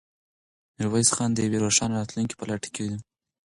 [0.75, 2.91] میرویس خان د یوې روښانه راتلونکې په لټه کې و.